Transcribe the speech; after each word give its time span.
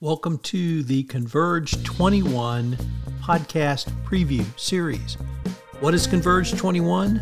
Welcome 0.00 0.38
to 0.44 0.84
the 0.84 1.02
Converge 1.02 1.82
21 1.82 2.76
podcast 3.20 3.90
preview 4.04 4.46
series. 4.56 5.16
What 5.80 5.92
is 5.92 6.06
Converge 6.06 6.52
21? 6.52 7.20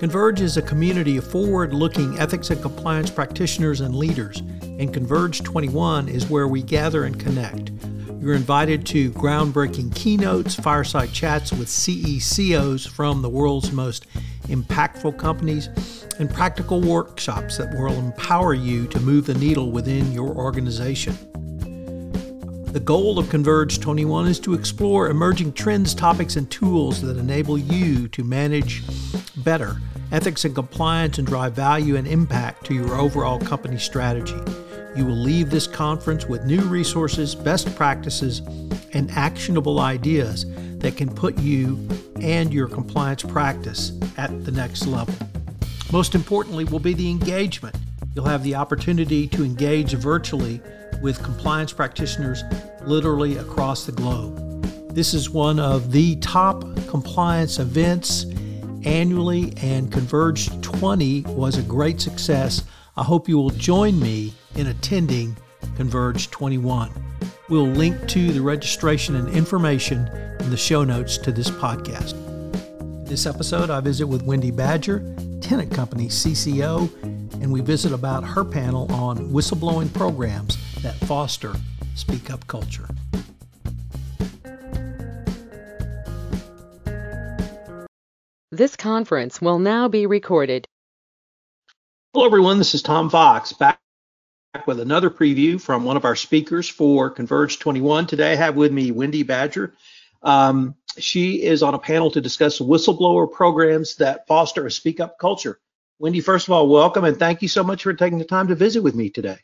Converge 0.00 0.40
is 0.40 0.56
a 0.56 0.62
community 0.62 1.18
of 1.18 1.30
forward 1.30 1.74
looking 1.74 2.18
ethics 2.18 2.48
and 2.48 2.62
compliance 2.62 3.10
practitioners 3.10 3.82
and 3.82 3.94
leaders, 3.94 4.38
and 4.62 4.94
Converge 4.94 5.42
21 5.42 6.08
is 6.08 6.30
where 6.30 6.48
we 6.48 6.62
gather 6.62 7.04
and 7.04 7.20
connect. 7.20 7.72
You're 8.18 8.32
invited 8.32 8.86
to 8.86 9.10
groundbreaking 9.10 9.94
keynotes, 9.94 10.54
fireside 10.54 11.12
chats 11.12 11.52
with 11.52 11.68
CECOs 11.68 12.88
from 12.88 13.20
the 13.20 13.28
world's 13.28 13.70
most 13.70 14.06
impactful 14.44 15.18
companies, 15.18 15.68
and 16.18 16.30
practical 16.30 16.80
workshops 16.80 17.58
that 17.58 17.74
will 17.74 17.92
empower 17.98 18.54
you 18.54 18.86
to 18.86 19.00
move 19.00 19.26
the 19.26 19.34
needle 19.34 19.70
within 19.70 20.10
your 20.10 20.30
organization. 20.30 21.14
The 22.74 22.80
goal 22.80 23.20
of 23.20 23.30
Converge 23.30 23.78
21 23.78 24.26
is 24.26 24.40
to 24.40 24.52
explore 24.52 25.08
emerging 25.08 25.52
trends, 25.52 25.94
topics, 25.94 26.34
and 26.34 26.50
tools 26.50 27.00
that 27.02 27.16
enable 27.16 27.56
you 27.56 28.08
to 28.08 28.24
manage 28.24 28.82
better 29.44 29.76
ethics 30.10 30.44
and 30.44 30.56
compliance 30.56 31.18
and 31.18 31.24
drive 31.24 31.52
value 31.52 31.94
and 31.94 32.04
impact 32.04 32.66
to 32.66 32.74
your 32.74 32.96
overall 32.96 33.38
company 33.38 33.78
strategy. 33.78 34.34
You 34.96 35.06
will 35.06 35.14
leave 35.14 35.50
this 35.50 35.68
conference 35.68 36.26
with 36.26 36.46
new 36.46 36.62
resources, 36.62 37.36
best 37.36 37.72
practices, 37.76 38.40
and 38.92 39.08
actionable 39.12 39.78
ideas 39.78 40.44
that 40.78 40.96
can 40.96 41.14
put 41.14 41.38
you 41.38 41.78
and 42.20 42.52
your 42.52 42.66
compliance 42.66 43.22
practice 43.22 43.92
at 44.16 44.44
the 44.44 44.50
next 44.50 44.88
level. 44.88 45.14
Most 45.92 46.16
importantly, 46.16 46.64
will 46.64 46.80
be 46.80 46.94
the 46.94 47.08
engagement. 47.08 47.76
You'll 48.16 48.24
have 48.24 48.42
the 48.42 48.56
opportunity 48.56 49.28
to 49.28 49.44
engage 49.44 49.92
virtually 49.92 50.60
with 51.04 51.22
compliance 51.22 51.70
practitioners 51.70 52.42
literally 52.86 53.36
across 53.36 53.84
the 53.84 53.92
globe. 53.92 54.40
This 54.94 55.12
is 55.12 55.28
one 55.28 55.60
of 55.60 55.92
the 55.92 56.16
top 56.16 56.62
compliance 56.88 57.58
events 57.58 58.24
annually, 58.84 59.52
and 59.58 59.92
Converge 59.92 60.48
20 60.62 61.20
was 61.22 61.58
a 61.58 61.62
great 61.62 62.00
success. 62.00 62.64
I 62.96 63.02
hope 63.02 63.28
you 63.28 63.36
will 63.36 63.50
join 63.50 64.00
me 64.00 64.32
in 64.54 64.68
attending 64.68 65.36
Converge 65.76 66.30
21. 66.30 66.90
We'll 67.50 67.66
link 67.66 68.08
to 68.08 68.32
the 68.32 68.40
registration 68.40 69.16
and 69.16 69.28
information 69.28 70.06
in 70.40 70.48
the 70.48 70.56
show 70.56 70.84
notes 70.84 71.18
to 71.18 71.32
this 71.32 71.50
podcast. 71.50 72.14
This 73.06 73.26
episode, 73.26 73.68
I 73.68 73.80
visit 73.80 74.06
with 74.06 74.22
Wendy 74.22 74.50
Badger, 74.50 75.00
Tennant 75.42 75.70
Company 75.70 76.06
CCO, 76.06 76.90
and 77.42 77.52
we 77.52 77.60
visit 77.60 77.92
about 77.92 78.24
her 78.24 78.42
panel 78.42 78.90
on 78.90 79.18
whistleblowing 79.28 79.92
programs 79.92 80.56
that 80.84 80.94
foster 81.06 81.54
speak 81.94 82.30
up 82.30 82.46
culture. 82.46 82.86
This 88.52 88.76
conference 88.76 89.40
will 89.40 89.58
now 89.58 89.88
be 89.88 90.04
recorded. 90.06 90.68
Hello, 92.12 92.26
everyone. 92.26 92.58
This 92.58 92.74
is 92.74 92.82
Tom 92.82 93.08
Fox 93.08 93.54
back 93.54 93.80
with 94.66 94.78
another 94.78 95.08
preview 95.08 95.58
from 95.58 95.84
one 95.84 95.96
of 95.96 96.04
our 96.04 96.14
speakers 96.14 96.68
for 96.68 97.08
Converge 97.10 97.58
21. 97.58 98.06
Today, 98.06 98.32
I 98.32 98.36
have 98.36 98.54
with 98.54 98.70
me 98.70 98.90
Wendy 98.92 99.22
Badger. 99.22 99.74
Um, 100.22 100.74
she 100.98 101.42
is 101.42 101.62
on 101.62 101.72
a 101.72 101.78
panel 101.78 102.10
to 102.10 102.20
discuss 102.20 102.58
whistleblower 102.60 103.32
programs 103.32 103.96
that 103.96 104.26
foster 104.28 104.66
a 104.66 104.70
speak 104.70 105.00
up 105.00 105.18
culture. 105.18 105.58
Wendy, 105.98 106.20
first 106.20 106.46
of 106.46 106.52
all, 106.52 106.68
welcome 106.68 107.04
and 107.04 107.18
thank 107.18 107.40
you 107.40 107.48
so 107.48 107.64
much 107.64 107.82
for 107.82 107.94
taking 107.94 108.18
the 108.18 108.24
time 108.24 108.48
to 108.48 108.54
visit 108.54 108.82
with 108.82 108.94
me 108.94 109.08
today. 109.08 109.38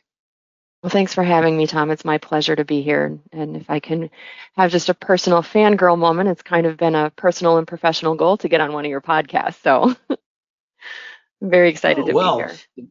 Well, 0.81 0.89
thanks 0.89 1.13
for 1.13 1.23
having 1.23 1.55
me, 1.55 1.67
Tom. 1.67 1.91
It's 1.91 2.05
my 2.05 2.17
pleasure 2.17 2.55
to 2.55 2.65
be 2.65 2.81
here. 2.81 3.19
And 3.31 3.55
if 3.55 3.69
I 3.69 3.79
can 3.79 4.09
have 4.55 4.71
just 4.71 4.89
a 4.89 4.95
personal 4.95 5.43
fangirl 5.43 5.97
moment, 5.97 6.29
it's 6.29 6.41
kind 6.41 6.65
of 6.65 6.77
been 6.77 6.95
a 6.95 7.11
personal 7.11 7.57
and 7.57 7.67
professional 7.67 8.15
goal 8.15 8.37
to 8.37 8.49
get 8.49 8.61
on 8.61 8.73
one 8.73 8.85
of 8.85 8.89
your 8.89 9.01
podcasts. 9.01 9.61
So 9.61 9.95
I'm 10.09 11.49
very 11.49 11.69
excited 11.69 12.03
oh, 12.03 12.07
to 12.07 12.13
well, 12.13 12.37
be 12.37 12.43
here. 12.43 12.87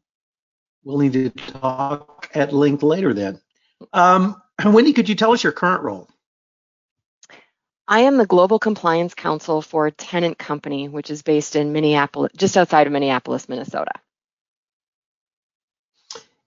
We'll 0.84 0.98
need 0.98 1.14
to 1.14 1.30
talk 1.30 2.30
at 2.32 2.52
length 2.52 2.84
later 2.84 3.12
then. 3.12 3.40
Um, 3.92 4.40
Wendy, 4.64 4.92
could 4.92 5.08
you 5.08 5.16
tell 5.16 5.32
us 5.32 5.42
your 5.42 5.52
current 5.52 5.82
role? 5.82 6.08
I 7.88 8.02
am 8.02 8.18
the 8.18 8.26
Global 8.26 8.60
Compliance 8.60 9.14
Counsel 9.14 9.62
for 9.62 9.90
Tennant 9.90 10.38
Company, 10.38 10.88
which 10.88 11.10
is 11.10 11.22
based 11.22 11.56
in 11.56 11.72
Minneapolis, 11.72 12.30
just 12.36 12.56
outside 12.56 12.86
of 12.86 12.92
Minneapolis, 12.92 13.48
Minnesota. 13.48 13.90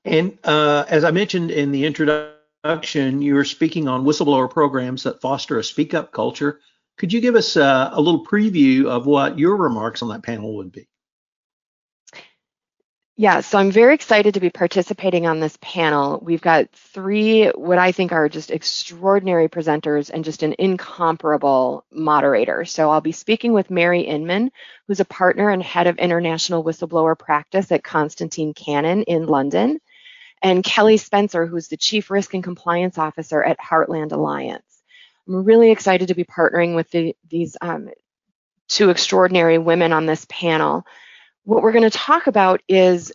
And 0.05 0.37
uh, 0.43 0.85
as 0.87 1.03
I 1.03 1.11
mentioned 1.11 1.51
in 1.51 1.71
the 1.71 1.85
introduction, 1.85 3.21
you 3.21 3.35
were 3.35 3.45
speaking 3.45 3.87
on 3.87 4.03
whistleblower 4.03 4.49
programs 4.49 5.03
that 5.03 5.21
foster 5.21 5.59
a 5.59 5.63
speak 5.63 5.93
up 5.93 6.11
culture. 6.11 6.59
Could 6.97 7.13
you 7.13 7.21
give 7.21 7.35
us 7.35 7.57
uh, 7.57 7.89
a 7.91 8.01
little 8.01 8.25
preview 8.25 8.85
of 8.85 9.05
what 9.05 9.39
your 9.39 9.55
remarks 9.55 10.01
on 10.01 10.09
that 10.09 10.23
panel 10.23 10.57
would 10.57 10.71
be? 10.71 10.87
Yeah, 13.15 13.41
so 13.41 13.59
I'm 13.59 13.71
very 13.71 13.93
excited 13.93 14.33
to 14.33 14.39
be 14.39 14.49
participating 14.49 15.27
on 15.27 15.39
this 15.39 15.55
panel. 15.61 16.19
We've 16.23 16.41
got 16.41 16.71
three, 16.71 17.47
what 17.49 17.77
I 17.77 17.91
think 17.91 18.11
are 18.11 18.27
just 18.27 18.49
extraordinary 18.49 19.47
presenters 19.47 20.09
and 20.11 20.25
just 20.25 20.41
an 20.41 20.55
incomparable 20.57 21.85
moderator. 21.91 22.65
So 22.65 22.89
I'll 22.89 23.01
be 23.01 23.11
speaking 23.11 23.53
with 23.53 23.69
Mary 23.69 24.01
Inman, 24.01 24.51
who's 24.87 24.99
a 24.99 25.05
partner 25.05 25.49
and 25.49 25.61
head 25.61 25.85
of 25.85 25.99
international 25.99 26.63
whistleblower 26.63 27.17
practice 27.17 27.71
at 27.71 27.83
Constantine 27.83 28.55
Cannon 28.55 29.03
in 29.03 29.27
London 29.27 29.79
and 30.43 30.63
Kelly 30.63 30.97
Spencer, 30.97 31.45
who's 31.45 31.69
the 31.69 31.77
Chief 31.77 32.11
Risk 32.11 32.33
and 32.33 32.43
Compliance 32.43 32.97
Officer 32.97 33.41
at 33.41 33.57
Heartland 33.59 34.11
Alliance. 34.11 34.83
I'm 35.25 35.45
really 35.45 35.71
excited 35.71 36.09
to 36.09 36.15
be 36.15 36.25
partnering 36.25 36.75
with 36.75 36.91
the, 36.91 37.15
these 37.29 37.55
um, 37.61 37.89
two 38.67 38.89
extraordinary 38.89 39.57
women 39.57 39.93
on 39.93 40.05
this 40.05 40.27
panel. 40.29 40.85
What 41.45 41.63
we're 41.63 41.71
going 41.71 41.89
to 41.89 41.97
talk 41.97 42.27
about 42.27 42.61
is 42.67 43.13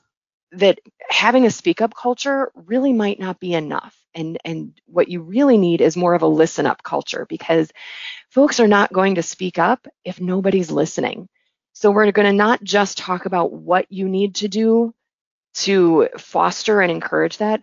that 0.53 0.81
having 1.11 1.45
a 1.45 1.51
speak 1.51 1.83
up 1.83 1.95
culture 1.95 2.51
really 2.55 2.95
might 2.95 3.21
not 3.21 3.39
be 3.39 3.53
enough. 3.53 3.95
And, 4.15 4.39
and 4.47 4.73
what 4.87 5.09
you 5.09 5.21
really 5.21 5.59
need 5.59 5.83
is 5.83 5.99
more 5.99 6.15
of 6.15 6.23
a 6.23 6.27
listen 6.27 6.65
up 6.65 6.83
culture 6.83 7.27
because 7.29 7.71
folks 8.31 8.59
are 8.59 8.67
not 8.67 8.91
going 8.91 9.17
to 9.17 9.23
speak 9.23 9.59
up 9.59 9.87
if 10.03 10.19
nobody's 10.19 10.71
listening. 10.71 11.29
So 11.75 11.91
we're 11.91 12.11
going 12.11 12.27
to 12.27 12.33
not 12.33 12.65
just 12.65 12.97
talk 12.97 13.27
about 13.27 13.53
what 13.53 13.87
you 13.91 14.09
need 14.09 14.37
to 14.37 14.49
do 14.49 14.95
to 15.63 16.09
foster 16.19 16.81
and 16.81 16.91
encourage 16.91 17.39
that. 17.39 17.63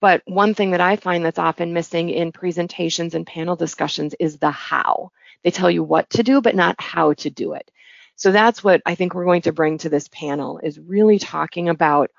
But 0.00 0.22
one 0.26 0.54
thing 0.54 0.72
that 0.72 0.80
I 0.80 0.96
find 0.96 1.24
that's 1.24 1.38
often 1.38 1.72
missing 1.72 2.10
in 2.10 2.32
presentations 2.32 3.14
and 3.14 3.26
panel 3.26 3.56
discussions 3.56 4.14
is 4.20 4.38
the 4.38 4.50
how. 4.50 5.10
They 5.42 5.50
tell 5.50 5.70
you 5.70 5.82
what 5.82 6.10
to 6.10 6.22
do, 6.22 6.40
but 6.40 6.54
not 6.54 6.80
how 6.80 7.14
to 7.14 7.30
do 7.30 7.54
it. 7.54 7.70
So 8.16 8.30
that's 8.30 8.62
what 8.62 8.82
I 8.86 8.94
think 8.94 9.14
we're 9.14 9.24
going 9.24 9.42
to 9.42 9.52
bring 9.52 9.78
to 9.78 9.88
this 9.88 10.08
panel 10.08 10.60
is 10.62 10.78
really 10.78 11.18
talking 11.18 11.68
about 11.68 12.10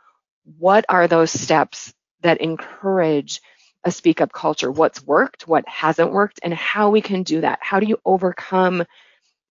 what 0.57 0.85
are 0.89 1.07
those 1.07 1.31
steps 1.31 1.93
that 2.21 2.41
encourage 2.41 3.41
a 3.83 3.91
speak 3.91 4.19
up 4.19 4.33
culture, 4.33 4.71
what's 4.71 5.03
worked, 5.03 5.47
what 5.47 5.67
hasn't 5.67 6.11
worked, 6.11 6.39
and 6.43 6.53
how 6.53 6.89
we 6.89 7.01
can 7.01 7.23
do 7.23 7.41
that. 7.41 7.59
How 7.61 7.79
do 7.79 7.85
you 7.85 7.99
overcome 8.03 8.83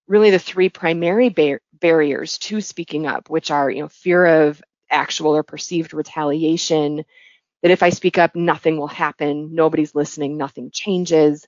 really 0.07 0.31
the 0.31 0.39
three 0.39 0.69
primary 0.69 1.29
bar- 1.29 1.61
barriers 1.79 2.37
to 2.39 2.61
speaking 2.61 3.05
up, 3.05 3.29
which 3.29 3.51
are, 3.51 3.69
you 3.69 3.83
know, 3.83 3.89
fear 3.89 4.47
of 4.47 4.61
actual 4.93 5.35
or 5.35 5.43
perceived 5.43 5.93
retaliation, 5.93 7.03
that 7.63 7.71
if 7.71 7.81
I 7.81 7.89
speak 7.89 8.17
up, 8.17 8.35
nothing 8.35 8.77
will 8.77 8.87
happen, 8.87 9.55
nobody's 9.55 9.95
listening, 9.95 10.37
nothing 10.37 10.69
changes. 10.71 11.47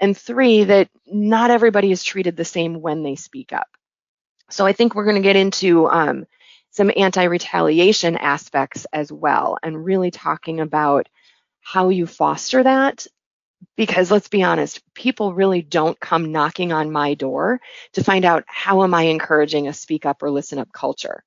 And 0.00 0.16
three, 0.16 0.64
that 0.64 0.90
not 1.06 1.50
everybody 1.50 1.92
is 1.92 2.02
treated 2.02 2.36
the 2.36 2.44
same 2.44 2.80
when 2.80 3.02
they 3.02 3.14
speak 3.14 3.52
up. 3.52 3.68
So 4.50 4.66
I 4.66 4.72
think 4.72 4.94
we're 4.94 5.04
going 5.04 5.16
to 5.16 5.22
get 5.22 5.36
into 5.36 5.88
um, 5.88 6.26
some 6.70 6.90
anti 6.96 7.24
retaliation 7.24 8.16
aspects 8.16 8.86
as 8.92 9.12
well, 9.12 9.56
and 9.62 9.84
really 9.84 10.10
talking 10.10 10.60
about 10.60 11.08
how 11.60 11.88
you 11.88 12.06
foster 12.06 12.62
that. 12.62 13.06
Because 13.76 14.10
let's 14.10 14.28
be 14.28 14.42
honest, 14.42 14.82
people 14.92 15.34
really 15.34 15.62
don't 15.62 15.98
come 16.00 16.32
knocking 16.32 16.72
on 16.72 16.90
my 16.90 17.14
door 17.14 17.60
to 17.92 18.02
find 18.02 18.24
out 18.24 18.42
how 18.48 18.82
am 18.82 18.92
I 18.92 19.02
encouraging 19.02 19.68
a 19.68 19.72
speak 19.72 20.04
up 20.04 20.22
or 20.22 20.32
listen 20.32 20.58
up 20.58 20.72
culture. 20.72 21.22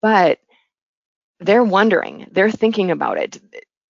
But 0.00 0.38
they're 1.40 1.64
wondering, 1.64 2.28
they're 2.32 2.50
thinking 2.50 2.90
about 2.90 3.18
it. 3.18 3.40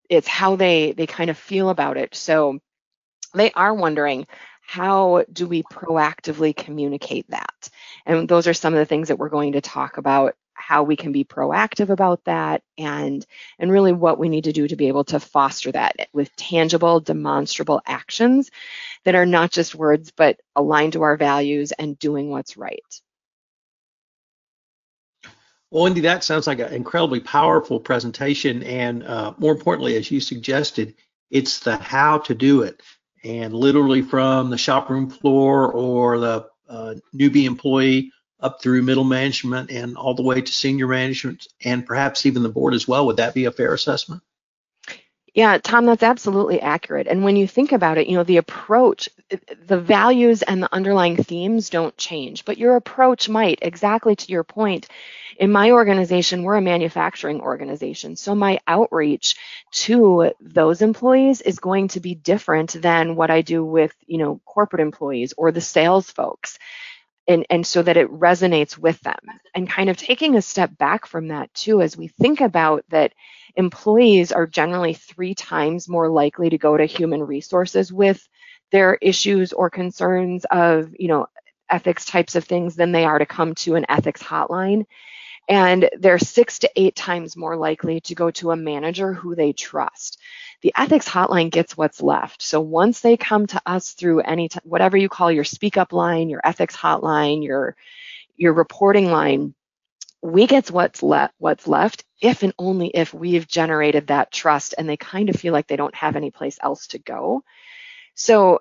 It's 0.09 0.29
how 0.29 0.57
they 0.57 0.93
they 0.93 1.07
kind 1.07 1.31
of 1.31 1.39
feel 1.39 1.71
about 1.71 1.97
it. 1.97 2.15
So 2.15 2.59
they 3.35 3.53
are 3.53 3.75
wondering 3.75 4.27
how 4.67 5.25
do 5.33 5.47
we 5.47 5.63
proactively 5.63 6.57
communicate 6.57 7.29
that? 7.31 7.71
And 8.07 8.29
those 8.29 8.47
are 8.47 8.55
some 8.55 8.73
of 8.75 8.79
the 8.79 8.87
things 8.87 9.09
that 9.09 9.19
we're 9.19 9.29
going 9.29 9.53
to 9.53 9.61
talk 9.61 9.99
about 9.99 10.37
how 10.55 10.83
we 10.85 10.97
can 10.97 11.13
be 11.13 11.25
proactive 11.25 11.91
about 11.91 12.25
that 12.25 12.63
and 12.79 13.27
and 13.59 13.71
really 13.71 13.93
what 13.93 14.19
we 14.19 14.29
need 14.29 14.45
to 14.45 14.53
do 14.53 14.67
to 14.69 14.77
be 14.77 14.89
able 14.89 15.05
to 15.05 15.21
foster 15.21 15.73
that 15.73 16.09
with 16.13 16.35
tangible 16.37 17.01
demonstrable 17.01 17.83
actions 17.87 18.51
that 19.05 19.17
are 19.17 19.27
not 19.27 19.51
just 19.51 19.75
words 19.75 20.13
but 20.13 20.41
aligned 20.57 20.93
to 20.95 21.03
our 21.03 21.17
values 21.17 21.73
and 21.73 21.99
doing 21.99 22.31
what's 22.31 22.57
right 22.57 23.01
well, 25.75 25.83
Wendy, 25.83 26.03
that 26.03 26.23
sounds 26.23 26.47
like 26.47 26.61
an 26.61 26.73
incredibly 26.73 27.19
powerful 27.19 27.81
presentation. 27.81 28.63
And 28.63 29.03
uh, 29.03 29.35
more 29.39 29.51
importantly, 29.51 29.97
as 29.97 30.09
you 30.09 30.21
suggested, 30.21 30.95
it's 31.33 31.59
the 31.59 31.77
how 31.77 32.19
to 32.19 32.35
do 32.35 32.63
it. 32.63 32.81
And 33.25 33.53
literally 33.53 34.01
from 34.01 34.51
the 34.51 34.57
shop 34.57 34.89
room 34.89 35.11
floor 35.11 35.73
or 35.73 36.21
the 36.21 36.47
uh, 36.69 36.95
newbie 37.13 37.47
employee 37.47 38.13
up 38.39 38.63
through 38.63 38.83
middle 38.83 39.03
management 39.03 39.73
and 39.73 39.97
all 39.97 40.15
the 40.15 40.23
way 40.23 40.41
to 40.41 40.53
senior 40.53 40.87
management 40.87 41.49
and 41.65 41.85
perhaps 41.85 42.25
even 42.25 42.45
the 42.45 42.49
board 42.49 42.75
as 42.75 42.87
well. 42.87 43.07
Would 43.07 43.17
that 43.17 43.35
be 43.35 43.47
a 43.47 43.51
fair 43.51 43.75
assessment? 43.75 44.23
Yeah, 45.35 45.59
Tom, 45.59 45.85
that's 45.87 46.05
absolutely 46.05 46.61
accurate. 46.61 47.09
And 47.09 47.25
when 47.25 47.35
you 47.37 47.49
think 47.49 47.73
about 47.73 47.99
it, 47.99 48.07
you 48.07 48.15
know, 48.17 48.23
the 48.23 48.37
approach, 48.37 49.09
the 49.67 49.81
values 49.81 50.43
and 50.43 50.63
the 50.63 50.73
underlying 50.73 51.17
themes 51.17 51.71
don't 51.71 51.97
change, 51.97 52.45
but 52.45 52.57
your 52.57 52.77
approach 52.77 53.29
might, 53.29 53.59
exactly 53.61 54.15
to 54.15 54.33
your 54.33 54.45
point. 54.45 54.87
In 55.37 55.51
my 55.51 55.73
organization, 55.73 56.45
we're 56.45 56.55
a 56.55 56.61
manufacturing 56.63 57.41
organization. 57.41 58.15
So 58.15 58.37
my 58.37 58.61
outreach 58.69 59.35
to 59.73 60.31
those 60.41 60.83
employees 60.83 61.41
is 61.41 61.59
going 61.59 61.89
to 61.89 62.01
be 62.01 62.15
different 62.15 62.81
than 62.81 63.17
what 63.17 63.33
I 63.33 63.43
do 63.43 63.65
with, 63.65 63.93
you 64.07 64.19
know, 64.19 64.41
corporate 64.45 64.83
employees 64.83 65.35
or 65.37 65.51
the 65.51 65.61
sales 65.61 66.09
folks. 66.13 66.61
And, 67.27 67.47
and 67.49 67.67
so 67.67 67.83
that 67.83 67.97
it 67.97 68.11
resonates 68.11 68.77
with 68.77 69.01
them 69.01 69.19
and 69.55 69.69
kind 69.69 69.89
of 69.89 69.97
taking 69.97 70.37
a 70.37 70.43
step 70.43 70.77
back 70.77 71.07
from 71.07 71.29
that 71.29 71.53
too 71.55 71.81
as 71.81 71.97
we 71.97 72.09
think 72.09 72.43
about 72.43 72.85
that 72.91 73.15
employees 73.57 74.31
are 74.31 74.47
generally 74.47 74.93
three 74.93 75.35
times 75.35 75.89
more 75.89 76.11
likely 76.11 76.51
to 76.51 76.59
go 76.59 76.77
to 76.77 76.85
human 76.85 77.23
resources 77.23 77.91
with 77.93 78.29
their 78.73 78.99
issues 79.01 79.53
or 79.53 79.71
concerns 79.71 80.45
of, 80.51 80.93
you 80.99 81.09
know, 81.09 81.27
ethics 81.71 82.05
types 82.05 82.35
of 82.35 82.45
things 82.45 82.77
than 82.77 82.93
they 82.93 83.05
are 83.05 83.19
to 83.19 83.27
come 83.27 83.55
to 83.55 83.75
an 83.75 83.87
ethics 83.89 84.23
hotline. 84.23 84.85
And 85.49 85.91
they're 85.99 86.19
six 86.19 86.61
to 86.61 86.71
eight 86.77 86.97
times 86.97 87.37
more 87.37 87.57
likely 87.57 88.01
to 88.03 88.15
go 88.15 88.31
to 88.33 88.51
a 88.51 88.57
manager 88.57 89.13
who 89.13 89.35
they 89.35 89.53
trust. 89.53 90.19
The 90.63 90.73
ethics 90.77 91.09
hotline 91.09 91.51
gets 91.51 91.77
what's 91.77 92.01
left. 92.01 92.43
So 92.43 92.61
once 92.61 93.01
they 93.01 93.17
come 93.17 93.47
to 93.49 93.61
us 93.67 93.91
through 93.93 94.21
any 94.21 94.49
t- 94.49 94.61
whatever 94.65 94.97
you 94.97 95.09
call 95.11 95.31
your 95.31 95.45
speak 95.45 95.77
up 95.77 95.93
line, 95.93 96.31
your 96.31 96.41
ethics 96.45 96.77
hotline, 96.77 97.45
your 97.45 97.77
your 98.37 98.55
reporting 98.55 99.11
line, 99.11 99.55
we 100.25 100.47
get 100.47 100.71
what's 100.71 101.03
left 101.03 101.35
what's 101.39 101.69
left 101.69 102.05
if 102.23 102.43
and 102.43 102.55
only 102.59 102.89
if 102.89 103.13
we've 103.13 103.47
generated 103.47 104.07
that 104.07 104.33
trust 104.33 104.75
and 104.79 104.89
they 104.89 104.97
kind 104.97 105.29
of 105.29 105.37
feel 105.37 105.53
like 105.53 105.67
they 105.67 105.77
don't 105.77 105.95
have 105.95 106.17
any 106.17 106.31
place 106.31 106.59
else 106.63 106.87
to 106.87 106.99
go 106.99 107.45
so 108.15 108.59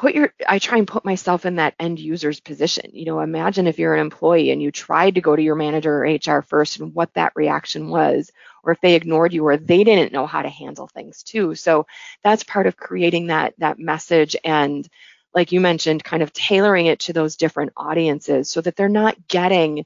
put 0.00 0.14
your 0.14 0.32
i 0.48 0.58
try 0.58 0.78
and 0.78 0.88
put 0.88 1.04
myself 1.04 1.44
in 1.44 1.56
that 1.56 1.74
end 1.78 2.00
user's 2.00 2.40
position 2.40 2.90
you 2.94 3.04
know 3.04 3.20
imagine 3.20 3.66
if 3.66 3.78
you're 3.78 3.94
an 3.94 4.00
employee 4.00 4.50
and 4.50 4.62
you 4.62 4.70
tried 4.70 5.14
to 5.14 5.20
go 5.20 5.36
to 5.36 5.42
your 5.42 5.54
manager 5.54 6.02
or 6.02 6.06
hr 6.06 6.40
first 6.40 6.80
and 6.80 6.94
what 6.94 7.12
that 7.12 7.32
reaction 7.36 7.90
was 7.90 8.32
or 8.64 8.72
if 8.72 8.80
they 8.80 8.94
ignored 8.94 9.34
you 9.34 9.46
or 9.46 9.58
they 9.58 9.84
didn't 9.84 10.12
know 10.12 10.26
how 10.26 10.40
to 10.40 10.48
handle 10.48 10.86
things 10.86 11.22
too 11.22 11.54
so 11.54 11.86
that's 12.24 12.44
part 12.44 12.66
of 12.66 12.78
creating 12.78 13.26
that 13.26 13.52
that 13.58 13.78
message 13.78 14.34
and 14.42 14.88
like 15.34 15.52
you 15.52 15.60
mentioned 15.60 16.02
kind 16.02 16.22
of 16.22 16.32
tailoring 16.32 16.86
it 16.86 17.00
to 17.00 17.12
those 17.12 17.36
different 17.36 17.72
audiences 17.76 18.48
so 18.48 18.62
that 18.62 18.76
they're 18.76 18.88
not 18.88 19.28
getting 19.28 19.84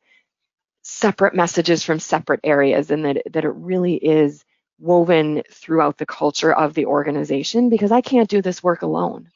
separate 0.82 1.34
messages 1.34 1.82
from 1.82 1.98
separate 1.98 2.40
areas 2.44 2.92
and 2.92 3.04
that, 3.04 3.22
that 3.32 3.44
it 3.44 3.54
really 3.54 3.94
is 3.96 4.44
woven 4.78 5.42
throughout 5.50 5.98
the 5.98 6.06
culture 6.06 6.52
of 6.52 6.74
the 6.74 6.86
organization 6.86 7.68
because 7.68 7.90
I 7.90 8.00
can't 8.00 8.28
do 8.28 8.42
this 8.42 8.62
work 8.62 8.82
alone. 8.82 9.30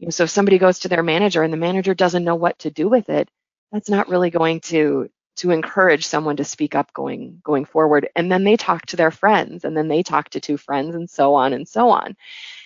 You 0.00 0.06
know, 0.06 0.10
so 0.10 0.24
if 0.24 0.30
somebody 0.30 0.56
goes 0.56 0.80
to 0.80 0.88
their 0.88 1.02
manager 1.02 1.42
and 1.42 1.52
the 1.52 1.58
manager 1.58 1.94
doesn't 1.94 2.24
know 2.24 2.34
what 2.34 2.58
to 2.60 2.70
do 2.70 2.88
with 2.88 3.10
it, 3.10 3.28
that's 3.70 3.90
not 3.90 4.08
really 4.08 4.30
going 4.30 4.60
to 4.60 5.10
to 5.36 5.50
encourage 5.50 6.06
someone 6.06 6.36
to 6.36 6.44
speak 6.44 6.74
up 6.74 6.92
going 6.94 7.40
going 7.44 7.66
forward. 7.66 8.08
And 8.16 8.32
then 8.32 8.42
they 8.44 8.56
talk 8.56 8.86
to 8.86 8.96
their 8.96 9.10
friends 9.10 9.64
and 9.64 9.76
then 9.76 9.88
they 9.88 10.02
talk 10.02 10.30
to 10.30 10.40
two 10.40 10.56
friends 10.56 10.94
and 10.94 11.08
so 11.08 11.34
on 11.34 11.52
and 11.52 11.68
so 11.68 11.90
on. 11.90 12.16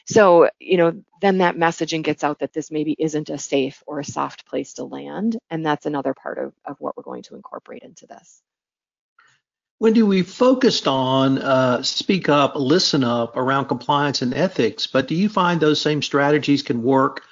So, 0.06 0.48
you 0.60 0.76
know, 0.76 1.02
then 1.20 1.38
that 1.38 1.56
messaging 1.56 2.02
gets 2.04 2.22
out 2.22 2.38
that 2.38 2.52
this 2.52 2.70
maybe 2.70 2.94
isn't 2.98 3.30
a 3.30 3.38
safe 3.38 3.82
or 3.86 3.98
a 3.98 4.04
soft 4.04 4.46
place 4.46 4.74
to 4.74 4.84
land. 4.84 5.36
And 5.50 5.66
that's 5.66 5.86
another 5.86 6.14
part 6.14 6.38
of, 6.38 6.52
of 6.64 6.76
what 6.78 6.96
we're 6.96 7.02
going 7.02 7.24
to 7.24 7.34
incorporate 7.34 7.82
into 7.82 8.06
this. 8.06 8.42
Wendy, 9.84 10.02
we 10.02 10.22
focused 10.22 10.88
on 10.88 11.36
uh, 11.36 11.82
speak 11.82 12.30
up, 12.30 12.54
listen 12.56 13.04
up 13.04 13.36
around 13.36 13.66
compliance 13.66 14.22
and 14.22 14.32
ethics, 14.32 14.86
but 14.86 15.06
do 15.06 15.14
you 15.14 15.28
find 15.28 15.60
those 15.60 15.78
same 15.78 16.00
strategies 16.00 16.62
can 16.62 16.82
work 16.82 17.22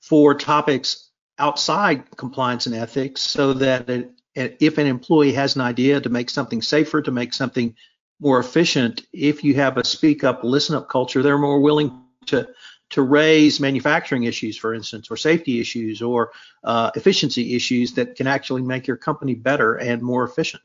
for 0.00 0.34
topics 0.34 1.10
outside 1.38 2.02
compliance 2.16 2.66
and 2.66 2.74
ethics 2.74 3.20
so 3.20 3.52
that 3.52 3.88
it, 3.88 4.10
if 4.34 4.78
an 4.78 4.88
employee 4.88 5.34
has 5.34 5.54
an 5.54 5.60
idea 5.60 6.00
to 6.00 6.08
make 6.08 6.30
something 6.30 6.60
safer, 6.60 7.00
to 7.00 7.12
make 7.12 7.32
something 7.32 7.76
more 8.18 8.40
efficient, 8.40 9.06
if 9.12 9.44
you 9.44 9.54
have 9.54 9.76
a 9.76 9.84
speak 9.84 10.24
up, 10.24 10.42
listen 10.42 10.74
up 10.74 10.88
culture, 10.88 11.22
they're 11.22 11.38
more 11.38 11.60
willing 11.60 11.96
to 12.26 12.48
to 12.88 13.02
raise 13.02 13.60
manufacturing 13.60 14.24
issues, 14.24 14.56
for 14.56 14.74
instance, 14.74 15.12
or 15.12 15.16
safety 15.16 15.60
issues, 15.60 16.02
or 16.02 16.32
uh, 16.64 16.90
efficiency 16.96 17.54
issues 17.54 17.92
that 17.92 18.16
can 18.16 18.26
actually 18.26 18.62
make 18.62 18.88
your 18.88 18.96
company 18.96 19.36
better 19.36 19.76
and 19.76 20.02
more 20.02 20.24
efficient. 20.24 20.60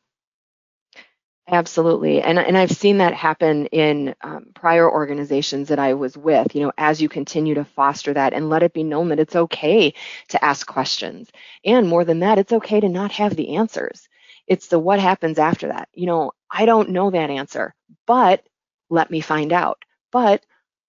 Absolutely, 1.48 2.24
and 2.24 2.40
and 2.40 2.58
I've 2.58 2.72
seen 2.72 2.98
that 2.98 3.14
happen 3.14 3.68
in 3.68 4.16
um, 4.22 4.48
prior 4.56 4.90
organizations 4.92 5.68
that 5.68 5.78
I 5.78 5.94
was 5.94 6.18
with. 6.18 6.56
You 6.56 6.64
know, 6.64 6.72
as 6.76 7.00
you 7.00 7.08
continue 7.08 7.54
to 7.54 7.66
foster 7.66 8.14
that 8.14 8.34
and 8.34 8.50
let 8.50 8.64
it 8.64 8.74
be 8.74 8.84
known 8.84 9.10
that 9.10 9.20
it's 9.20 9.36
okay 9.36 9.94
to 10.30 10.44
ask 10.44 10.66
questions, 10.66 11.30
and 11.64 11.88
more 11.88 12.04
than 12.04 12.20
that, 12.22 12.40
it's 12.40 12.52
okay 12.54 12.80
to 12.80 12.90
not 12.90 13.12
have 13.12 13.36
the 13.36 13.58
answers. 13.58 14.10
It's 14.48 14.68
the 14.70 14.80
what 14.80 15.00
happens 15.00 15.38
after 15.38 15.68
that. 15.68 15.88
You 15.94 16.08
know, 16.08 16.32
I 16.50 16.66
don't 16.66 16.90
know 16.90 17.12
that 17.12 17.30
answer, 17.30 17.76
but 18.08 18.44
let 18.90 19.12
me 19.12 19.22
find 19.22 19.54
out. 19.54 19.86
But 20.12 20.44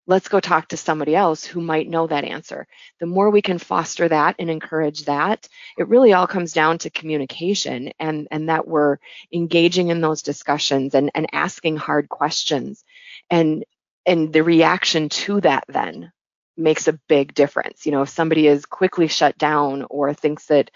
let's 0.07 0.29
go 0.29 0.41
talk 0.41 0.69
to 0.69 0.77
somebody 0.77 1.17
else 1.17 1.45
who 1.45 1.61
might 1.61 1.89
know 1.89 2.07
that 2.07 2.25
answer. 2.25 2.67
The 3.01 3.07
more 3.07 3.31
we 3.31 3.43
can 3.43 3.59
foster 3.59 4.09
that 4.09 4.37
and 4.39 4.49
encourage 4.49 5.05
that, 5.05 5.49
it 5.77 5.89
really 5.89 6.13
all 6.13 6.27
comes 6.27 6.53
down 6.53 6.79
to 6.79 6.91
communication 6.91 7.93
and, 7.99 8.29
and 8.31 8.49
that 8.49 8.69
we're 8.69 8.99
engaging 9.33 9.89
in 9.89 10.01
those 10.01 10.23
discussions 10.23 10.95
and, 10.95 11.11
and 11.15 11.27
asking 11.33 11.77
hard 11.77 12.09
questions. 12.09 12.85
And, 13.31 13.65
and 14.05 14.33
the 14.33 14.45
reaction 14.45 15.09
to 15.09 15.41
that 15.41 15.65
then 15.69 16.13
makes 16.57 16.87
a 16.87 16.99
big 17.09 17.35
difference. 17.35 17.85
You 17.85 17.93
know, 17.93 18.03
if 18.03 18.09
somebody 18.09 18.47
is 18.47 18.65
quickly 18.65 19.09
shut 19.09 19.37
down 19.37 19.85
or 19.91 20.15
thinks 20.15 20.47
that, 20.47 20.71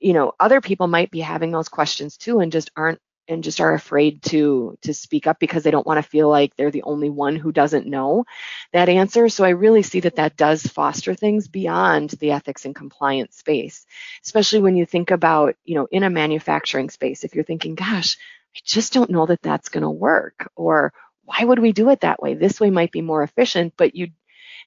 you 0.00 0.12
know, 0.12 0.32
other 0.40 0.60
people 0.60 0.88
might 0.88 1.10
be 1.10 1.20
having 1.20 1.52
those 1.52 1.68
questions 1.68 2.16
too 2.16 2.40
and 2.40 2.50
just 2.52 2.70
aren't 2.76 3.00
and 3.28 3.44
just 3.44 3.60
are 3.60 3.74
afraid 3.74 4.22
to 4.22 4.76
to 4.82 4.94
speak 4.94 5.26
up 5.26 5.38
because 5.38 5.62
they 5.62 5.70
don't 5.70 5.86
want 5.86 6.02
to 6.02 6.10
feel 6.10 6.28
like 6.28 6.54
they're 6.56 6.70
the 6.70 6.82
only 6.82 7.10
one 7.10 7.36
who 7.36 7.52
doesn't 7.52 7.86
know 7.86 8.24
that 8.72 8.88
answer. 8.88 9.28
So 9.28 9.44
i 9.44 9.50
really 9.50 9.82
see 9.82 10.00
that 10.00 10.16
that 10.16 10.36
does 10.36 10.62
foster 10.62 11.14
things 11.14 11.48
beyond 11.48 12.10
the 12.10 12.32
ethics 12.32 12.64
and 12.64 12.74
compliance 12.74 13.36
space 13.36 13.86
especially 14.24 14.60
when 14.60 14.76
you 14.76 14.86
think 14.86 15.10
about 15.10 15.56
you 15.64 15.74
know 15.74 15.86
in 15.90 16.02
a 16.02 16.10
manufacturing 16.10 16.90
space 16.90 17.24
if 17.24 17.34
you're 17.34 17.44
thinking 17.44 17.74
gosh 17.74 18.16
i 18.56 18.60
just 18.64 18.92
don't 18.92 19.10
know 19.10 19.26
that 19.26 19.42
that's 19.42 19.68
going 19.68 19.82
to 19.82 19.90
work 19.90 20.50
or 20.56 20.92
why 21.24 21.42
would 21.42 21.58
we 21.58 21.72
do 21.72 21.88
it 21.88 22.00
that 22.00 22.20
way? 22.20 22.34
This 22.34 22.60
way 22.60 22.70
might 22.70 22.92
be 22.92 23.02
more 23.02 23.22
efficient 23.22 23.74
but 23.76 23.94
you 23.94 24.08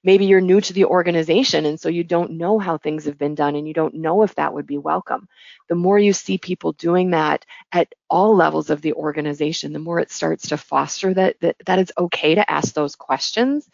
maybe 0.04 0.26
you're 0.26 0.40
new 0.40 0.60
to 0.60 0.72
the 0.72 0.84
organization 0.84 1.66
and 1.66 1.78
so 1.80 1.88
you 1.88 2.04
don't 2.04 2.32
know 2.32 2.58
how 2.58 2.78
things 2.78 3.04
have 3.04 3.18
been 3.18 3.34
done 3.34 3.54
and 3.56 3.66
you 3.66 3.74
don't 3.74 3.94
know 3.94 4.22
if 4.22 4.34
that 4.36 4.52
would 4.52 4.66
be 4.66 4.78
welcome. 4.78 5.28
The 5.68 5.74
more 5.74 5.98
you 5.98 6.12
see 6.12 6.38
people 6.38 6.72
doing 6.72 7.10
that 7.10 7.44
at 7.72 7.92
all 8.08 8.34
levels 8.34 8.70
of 8.70 8.82
the 8.82 8.94
organization, 8.94 9.72
the 9.72 9.78
more 9.78 9.98
it 10.00 10.10
starts 10.10 10.48
to 10.48 10.56
foster 10.56 11.14
that 11.14 11.40
that, 11.40 11.56
that 11.66 11.78
it's 11.78 11.92
okay 11.98 12.34
to 12.34 12.50
ask 12.50 12.74
those 12.74 12.96
questions 12.96 13.68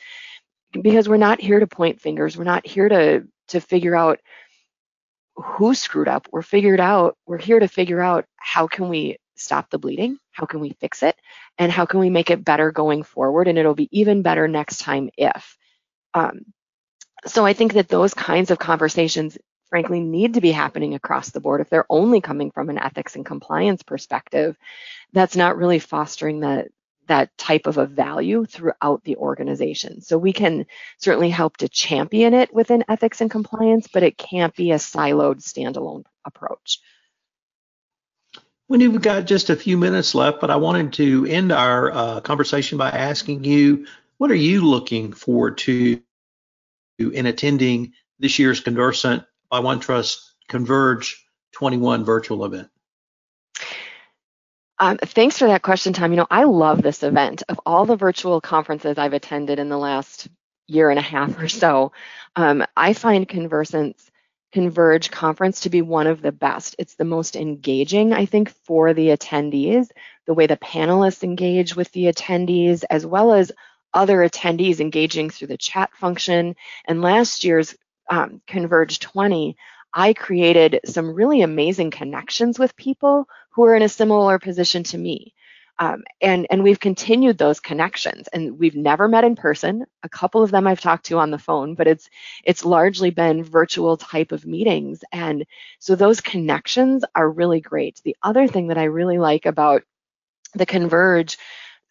because 0.73 1.09
we're 1.09 1.17
not 1.17 1.41
here 1.41 1.61
to 1.61 1.67
point 1.67 2.01
fingers. 2.01 2.37
We're 2.37 2.45
not 2.45 2.67
here 2.67 2.89
to 2.89 3.27
to 3.49 3.61
figure 3.61 3.95
out 3.95 4.21
who 5.37 5.75
screwed 5.75 6.09
up. 6.09 6.29
We're 6.31 6.43
figured 6.43 6.81
out, 6.81 7.17
we're 7.27 7.39
here 7.39 7.59
to 7.59 7.69
figure 7.69 8.01
out 8.01 8.27
how 8.37 8.67
can 8.67 8.89
we 8.89 9.17
stop 9.37 9.71
the 9.71 9.79
bleeding? 9.79 10.19
How 10.31 10.47
can 10.47 10.61
we 10.61 10.71
fix 10.81 11.03
it? 11.03 11.17
And 11.59 11.73
how 11.73 11.87
can 11.87 12.01
we 12.01 12.11
make 12.11 12.31
it 12.31 12.45
better 12.45 12.71
going 12.71 13.03
forward? 13.03 13.49
And 13.49 13.59
it'll 13.59 13.75
be 13.75 13.89
even 13.91 14.23
better 14.23 14.47
next 14.49 14.79
time 14.79 15.11
if. 15.17 15.57
Um, 16.15 16.47
so 17.27 17.45
I 17.45 17.53
think 17.53 17.75
that 17.75 17.89
those 17.89 18.15
kinds 18.15 18.51
of 18.51 18.59
conversations, 18.59 19.37
frankly, 19.69 20.01
need 20.01 20.35
to 20.35 20.41
be 20.41 20.53
happening 20.53 20.95
across 20.95 21.31
the 21.31 21.41
board. 21.41 21.61
If 21.61 21.71
they're 21.71 21.87
only 21.91 22.21
coming 22.21 22.51
from 22.51 22.71
an 22.71 22.79
ethics 22.79 23.17
and 23.17 23.27
compliance 23.27 23.83
perspective, 23.83 24.57
that's 25.13 25.37
not 25.37 25.57
really 25.57 25.79
fostering 25.79 26.41
that 26.41 26.69
that 27.07 27.37
type 27.37 27.67
of 27.67 27.77
a 27.77 27.87
value 27.87 28.47
throughout 28.47 29.05
the 29.05 29.17
organization. 29.17 30.01
So 30.01 30.17
we 30.17 30.33
can 30.33 30.67
certainly 30.99 31.29
help 31.29 31.59
to 31.59 31.69
champion 31.69 32.33
it 32.33 32.55
within 32.55 32.85
ethics 32.89 33.21
and 33.21 33.31
compliance, 33.31 33.89
but 33.93 34.03
it 34.03 34.17
can't 34.17 34.55
be 34.55 34.71
a 34.71 34.77
siloed 34.77 35.43
standalone 35.43 36.05
approach. 36.25 36.81
Wendy, 38.69 38.89
we've 38.89 39.03
got 39.03 39.27
just 39.27 39.51
a 39.51 39.57
few 39.57 39.77
minutes 39.77 40.15
left, 40.15 40.41
but 40.41 40.51
I 40.51 40.57
wanted 40.57 40.95
to 40.95 41.27
end 41.27 41.53
our 41.53 41.93
uh, 41.93 42.21
conversation 42.21 42.79
by 42.79 42.89
asking 42.89 43.45
you 43.45 43.87
what 44.19 44.31
are 44.31 44.37
you 44.37 44.65
looking 44.65 45.13
forward 45.13 45.59
to 45.59 46.01
in 46.99 47.27
attending 47.27 47.93
this 48.19 48.39
year's 48.39 48.61
Convercent 48.61 49.25
by 49.51 49.61
OneTrust 49.61 50.19
Converge 50.49 51.25
21 51.53 52.05
virtual 52.05 52.45
event? 52.45 52.69
Um, 54.79 54.99
thanks 54.99 55.39
for 55.39 55.47
that 55.47 55.63
question, 55.63 55.93
Tom. 55.93 56.13
You 56.13 56.17
know, 56.17 56.27
I 56.31 56.45
love 56.45 56.83
this 56.83 57.03
event. 57.03 57.43
Of 57.49 57.61
all 57.65 57.87
the 57.87 57.97
virtual 57.97 58.41
conferences 58.41 58.99
I've 58.99 59.13
attended 59.13 59.59
in 59.59 59.69
the 59.69 59.79
last 59.79 60.29
year 60.67 60.91
and 60.91 60.99
a 60.99 61.03
half 61.03 61.39
or 61.39 61.49
so, 61.49 61.93
um, 62.37 62.65
I 62.77 62.93
find 62.93 63.29
Convercent's 63.29 64.11
Converge 64.53 65.11
conference 65.11 65.61
to 65.61 65.71
be 65.71 65.83
one 65.83 66.07
of 66.07 66.23
the 66.23 66.31
best. 66.31 66.77
It's 66.79 66.95
the 66.95 67.05
most 67.05 67.35
engaging, 67.35 68.13
I 68.13 68.25
think, 68.27 68.51
for 68.51 68.95
the 68.95 69.09
attendees, 69.09 69.89
the 70.27 70.35
way 70.35 70.47
the 70.47 70.57
panelists 70.57 71.25
engage 71.25 71.75
with 71.75 71.91
the 71.91 72.05
attendees, 72.05 72.85
as 72.89 73.05
well 73.05 73.33
as 73.33 73.51
other 73.95 74.19
attendees 74.19 74.81
engaging 74.81 75.31
through 75.31 75.49
the 75.49 75.57
chat 75.57 75.91
function. 75.95 76.57
And 76.85 77.01
last 77.01 77.45
year's 77.45 77.75
um, 78.11 78.43
Converge 78.47 78.99
20, 78.99 79.57
I 79.95 80.13
created 80.13 80.81
some 80.85 81.15
really 81.15 81.43
amazing 81.43 81.91
connections 81.93 82.59
with 82.59 82.77
people 82.77 83.29
who 83.51 83.65
are 83.65 83.77
in 83.77 83.83
a 83.83 83.89
similar 83.89 84.39
position 84.39 84.83
to 84.85 84.99
me. 84.99 85.33
Um, 85.79 86.05
and 86.21 86.47
and 86.51 86.63
we've 86.63 86.79
continued 86.79 87.37
those 87.37 87.59
connections 87.59 88.29
and 88.29 88.61
we've 88.61 88.77
never 88.77 89.09
met 89.09 89.25
in 89.25 89.35
person 89.35 89.85
a 90.05 90.09
couple 90.09 90.41
of 90.41 90.53
them 90.53 90.69
i've 90.69 90.81
talked 90.81 91.07
to 91.07 91.19
on 91.19 91.33
the 91.33 91.39
phone 91.39 91.75
but 91.75 91.89
it's 91.89 92.09
it's 92.45 92.65
largely 92.65 93.11
been 93.11 93.43
virtual 93.43 93.97
type 93.97 94.31
of 94.31 94.47
meetings 94.47 95.03
and 95.11 95.45
so 95.81 95.97
those 95.97 96.21
connections 96.21 97.05
are 97.17 97.29
really 97.29 97.61
great 97.61 98.01
the 98.05 98.17
other 98.23 98.47
thing 98.47 98.69
that 98.69 98.79
i 98.79 98.85
really 98.85 99.19
like 99.19 99.47
about 99.47 99.83
the 100.55 100.67
converge 100.67 101.39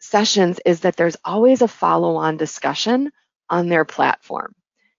sessions 0.04 0.60
is 0.64 0.80
that 0.80 0.96
there's 0.96 1.16
always 1.24 1.62
a 1.62 1.68
follow-on 1.68 2.36
discussion 2.36 3.10
on 3.48 3.68
their 3.68 3.84
platform 3.84 4.54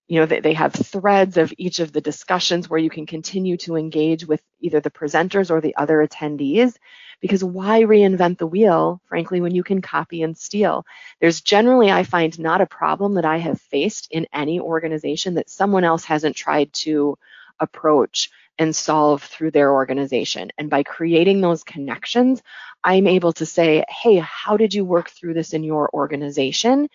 you 0.07 0.19
know, 0.19 0.25
they, 0.25 0.39
they 0.39 0.53
have 0.53 0.73
threads 0.73 1.37
of 1.37 1.53
each 1.57 1.79
of 1.79 1.91
the 1.91 2.01
discussions 2.01 2.69
where 2.69 2.79
you 2.79 2.89
can 2.89 3.05
continue 3.05 3.57
to 3.57 3.75
engage 3.75 4.25
with 4.25 4.41
either 4.59 4.79
the 4.79 4.91
presenters 4.91 5.49
or 5.49 5.61
the 5.61 5.75
other 5.75 6.05
attendees. 6.05 6.75
Because 7.21 7.43
why 7.43 7.81
reinvent 7.81 8.37
the 8.37 8.45
wheel, 8.45 9.01
frankly, 9.05 9.41
when 9.41 9.55
you 9.55 9.63
can 9.63 9.81
copy 9.81 10.21
and 10.21 10.37
steal? 10.37 10.85
There's 11.19 11.41
generally, 11.41 11.89
I 11.89 12.03
find, 12.03 12.37
not 12.37 12.61
a 12.61 12.67
problem 12.67 13.15
that 13.15 13.25
I 13.25 13.37
have 13.37 13.59
faced 13.59 14.09
in 14.11 14.27
any 14.31 14.59
organization 14.59 15.35
that 15.35 15.49
someone 15.49 15.83
else 15.83 16.03
hasn't 16.03 16.35
tried 16.35 16.71
to 16.73 17.17
approach 17.59 18.29
and 18.57 18.75
solve 18.75 19.23
through 19.23 19.51
their 19.51 19.73
organization. 19.73 20.51
And 20.57 20.69
by 20.69 20.83
creating 20.83 21.41
those 21.41 21.63
connections, 21.63 22.41
I'm 22.83 23.07
able 23.07 23.33
to 23.33 23.45
say, 23.45 23.83
hey, 23.89 24.17
how 24.17 24.57
did 24.57 24.73
you 24.73 24.85
work 24.85 25.09
through 25.09 25.33
this 25.33 25.53
in 25.53 25.63
your 25.63 25.89
organization? 25.93 26.87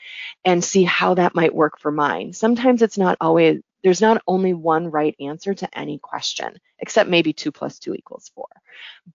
And 0.45 0.63
see 0.63 0.85
how 0.85 1.15
that 1.15 1.35
might 1.35 1.55
work 1.55 1.79
for 1.79 1.91
mine. 1.91 2.33
Sometimes 2.33 2.83
it's 2.83 2.99
not 2.99 3.19
always, 3.21 3.61
there's 3.83 4.01
not 4.01 4.23
only 4.27 4.55
one 4.55 4.91
right 4.91 5.15
answer 5.21 5.55
to 5.55 5.79
any 5.79 5.99
question, 5.99 6.59
except 6.79 7.11
maybe 7.11 7.33
two 7.33 7.53
plus 7.53 7.79
two 7.79 7.95
equals 7.95 8.31
four. 8.35 8.49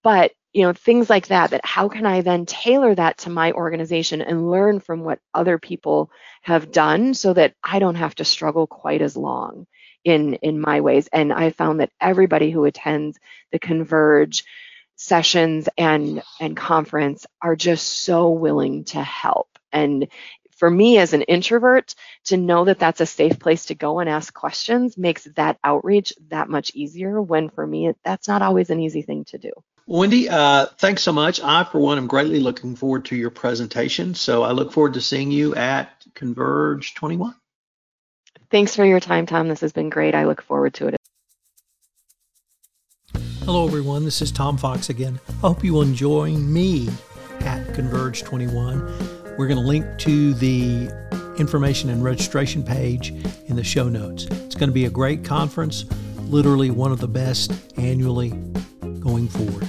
But 0.04 0.32
you 0.54 0.64
know, 0.64 0.74
things 0.74 1.10
like 1.10 1.28
that, 1.28 1.52
that 1.52 1.66
how 1.66 1.90
can 1.90 2.06
I 2.06 2.22
then 2.22 2.46
tailor 2.46 2.96
that 2.96 3.18
to 3.20 3.30
my 3.30 3.52
organization 3.52 4.22
and 4.22 4.50
learn 4.50 4.80
from 4.80 5.02
what 5.02 5.20
other 5.34 5.60
people 5.60 6.10
have 6.44 6.72
done 6.72 7.14
so 7.14 7.34
that 7.34 7.56
I 7.64 7.80
don't 7.80 7.96
have 7.96 8.16
to 8.16 8.26
struggle 8.26 8.66
quite 8.66 9.02
as 9.02 9.18
long 9.18 9.68
in 10.06 10.36
in 10.36 10.62
my 10.62 10.80
ways 10.80 11.10
and 11.12 11.34
i 11.34 11.50
found 11.50 11.80
that 11.80 11.92
everybody 12.00 12.52
who 12.52 12.64
attends 12.64 13.18
the 13.52 13.60
converge 13.60 14.46
sessions 14.96 15.68
and 15.78 16.24
and 16.40 16.56
conference 16.56 17.26
are 17.42 17.56
just 17.56 17.86
so 17.88 18.30
willing 18.30 18.86
to 18.86 19.02
help 19.02 19.50
and 19.74 20.08
for 20.56 20.70
me 20.70 20.98
as 20.98 21.14
an 21.14 21.22
introvert 21.24 21.96
to 22.26 22.38
know 22.38 22.66
that 22.66 22.80
that's 22.80 23.02
a 23.02 23.06
safe 23.06 23.40
place 23.40 23.66
to 23.66 23.76
go 23.76 24.00
and 24.00 24.10
ask 24.10 24.34
questions 24.34 24.98
makes 24.98 25.26
that 25.36 25.58
outreach 25.64 26.14
that 26.30 26.50
much 26.50 26.72
easier 26.76 27.22
when 27.22 27.50
for 27.50 27.66
me 27.66 27.94
that's 28.04 28.28
not 28.28 28.42
always 28.42 28.70
an 28.70 28.80
easy 28.80 29.02
thing 29.02 29.26
to 29.26 29.38
do 29.38 29.52
wendy 29.88 30.30
uh, 30.30 30.66
thanks 30.78 31.04
so 31.04 31.14
much 31.14 31.40
i 31.42 31.64
for 31.64 31.80
one 31.80 31.98
am 31.98 32.08
greatly 32.08 32.40
looking 32.40 32.76
forward 32.76 33.06
to 33.06 33.16
your 33.16 33.30
presentation 33.30 34.16
so 34.16 34.44
i 34.44 34.52
look 34.52 34.72
forward 34.72 34.94
to 34.94 35.02
seeing 35.02 35.32
you 35.32 35.56
at 35.56 35.90
converge 36.14 36.96
21 36.96 37.36
Thanks 38.52 38.76
for 38.76 38.86
your 38.86 39.00
time, 39.00 39.26
Tom. 39.26 39.48
This 39.48 39.62
has 39.62 39.74
been 39.74 39.90
great. 39.90 40.16
I 40.16 40.26
look 40.26 40.42
forward 40.42 40.74
to 40.76 40.88
it. 40.88 40.96
Hello, 43.44 43.68
everyone. 43.68 44.06
This 44.06 44.22
is 44.22 44.32
Tom 44.32 44.58
Fox 44.58 44.90
again. 44.90 45.20
I 45.28 45.34
hope 45.34 45.64
you 45.64 45.74
will 45.74 45.92
join 45.92 46.52
me 46.52 46.90
at 47.42 47.74
Converge 47.74 48.24
21. 48.24 49.25
We're 49.38 49.48
going 49.48 49.60
to 49.60 49.68
link 49.68 49.98
to 50.00 50.34
the 50.36 50.90
information 51.38 51.90
and 51.90 52.02
registration 52.02 52.64
page 52.64 53.10
in 53.48 53.58
the 53.58 53.66
show 53.66 53.90
notes. 53.90 54.24
It's 54.26 54.56
going 54.56 54.70
to 54.70 54.74
be 54.74 54.86
a 54.86 54.90
great 54.90 55.26
conference, 55.26 55.84
literally 56.30 56.70
one 56.70 56.94
of 56.94 57.02
the 57.02 57.10
best 57.10 57.52
annually 57.78 58.30
going 59.02 59.28
forward. 59.28 59.68